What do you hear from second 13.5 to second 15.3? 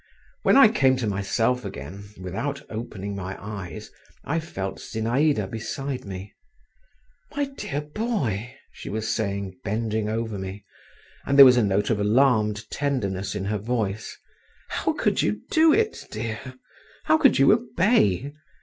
voice, "how could